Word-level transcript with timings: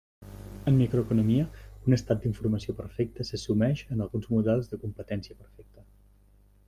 En 0.69 0.77
microeconomia, 0.77 1.43
un 1.91 1.97
estat 1.97 2.23
d'informació 2.23 2.75
perfecta 2.79 3.25
s'assumeix 3.29 3.85
en 3.97 4.03
alguns 4.07 4.29
models 4.37 4.73
de 4.73 4.81
competència 4.87 5.39
perfecta. 5.45 5.87